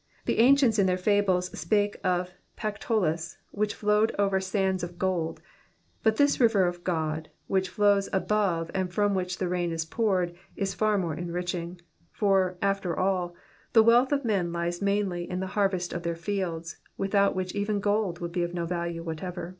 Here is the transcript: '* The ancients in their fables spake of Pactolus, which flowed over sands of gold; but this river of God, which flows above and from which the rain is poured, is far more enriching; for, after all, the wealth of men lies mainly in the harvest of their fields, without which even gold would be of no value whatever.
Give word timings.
'* 0.00 0.24
The 0.26 0.38
ancients 0.38 0.78
in 0.78 0.84
their 0.84 0.98
fables 0.98 1.48
spake 1.58 1.96
of 2.04 2.34
Pactolus, 2.58 3.38
which 3.52 3.72
flowed 3.74 4.14
over 4.18 4.38
sands 4.38 4.82
of 4.82 4.98
gold; 4.98 5.40
but 6.02 6.16
this 6.16 6.38
river 6.38 6.66
of 6.66 6.84
God, 6.84 7.30
which 7.46 7.70
flows 7.70 8.10
above 8.12 8.70
and 8.74 8.92
from 8.92 9.14
which 9.14 9.38
the 9.38 9.48
rain 9.48 9.72
is 9.72 9.86
poured, 9.86 10.36
is 10.56 10.74
far 10.74 10.98
more 10.98 11.14
enriching; 11.14 11.80
for, 12.10 12.58
after 12.60 12.98
all, 12.98 13.34
the 13.72 13.82
wealth 13.82 14.12
of 14.12 14.26
men 14.26 14.52
lies 14.52 14.82
mainly 14.82 15.24
in 15.30 15.40
the 15.40 15.46
harvest 15.56 15.94
of 15.94 16.02
their 16.02 16.16
fields, 16.16 16.76
without 16.98 17.34
which 17.34 17.54
even 17.54 17.80
gold 17.80 18.18
would 18.18 18.32
be 18.32 18.42
of 18.42 18.52
no 18.52 18.66
value 18.66 19.02
whatever. 19.02 19.56